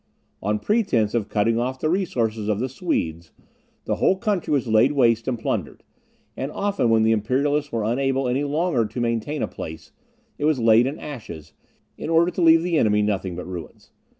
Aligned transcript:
On 0.41 0.57
pretence 0.57 1.13
of 1.13 1.29
cutting 1.29 1.59
off 1.59 1.79
the 1.79 1.87
resources 1.87 2.47
of 2.47 2.57
the 2.59 2.69
Swedes, 2.69 3.31
the 3.85 3.97
whole 3.97 4.15
country 4.15 4.51
was 4.51 4.65
laid 4.67 4.93
waste 4.93 5.27
and 5.27 5.37
plundered; 5.37 5.83
and 6.35 6.51
often 6.51 6.89
when 6.89 7.03
the 7.03 7.11
Imperialists 7.11 7.71
were 7.71 7.83
unable 7.83 8.27
any 8.27 8.43
longer 8.43 8.87
to 8.87 8.99
maintain 8.99 9.43
a 9.43 9.47
place, 9.47 9.91
it 10.39 10.45
was 10.45 10.57
laid 10.57 10.87
in 10.87 10.97
ashes, 10.97 11.53
in 11.99 12.09
order 12.09 12.31
to 12.31 12.41
leave 12.41 12.63
the 12.63 12.79
enemy 12.79 13.03
nothing 13.03 13.35
but 13.35 13.45
ruins. 13.45 13.91